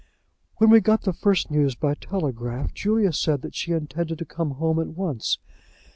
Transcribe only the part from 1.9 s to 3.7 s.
telegraph, Julia said that